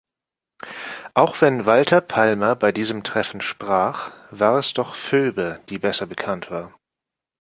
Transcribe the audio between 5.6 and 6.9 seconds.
die besser bekannt war.